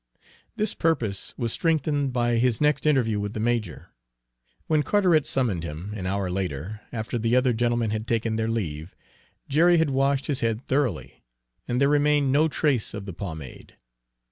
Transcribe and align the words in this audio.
This 0.55 0.73
purpose 0.73 1.35
was 1.37 1.53
strengthened 1.53 2.11
by 2.11 2.37
his 2.37 2.59
next 2.59 2.87
interview 2.87 3.19
with 3.19 3.33
the 3.35 3.39
major. 3.39 3.89
When 4.65 4.81
Carteret 4.81 5.27
summoned 5.27 5.63
him, 5.63 5.93
an 5.93 6.07
hour 6.07 6.27
later, 6.31 6.81
after 6.91 7.19
the 7.19 7.35
other 7.35 7.53
gentlemen 7.53 7.91
had 7.91 8.07
taken 8.07 8.35
their 8.35 8.49
leave, 8.49 8.95
Jerry 9.47 9.77
had 9.77 9.91
washed 9.91 10.25
his 10.25 10.39
head 10.39 10.59
thoroughly 10.65 11.23
and 11.67 11.79
there 11.79 11.87
remained 11.87 12.31
no 12.31 12.47
trace 12.47 12.95
of 12.95 13.05
the 13.05 13.13
pomade. 13.13 13.77